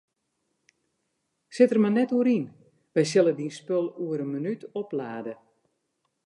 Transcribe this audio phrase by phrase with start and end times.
[1.57, 2.45] Sit der mar net oer yn,
[2.93, 5.33] wy sille dyn spul oer in minút oplade.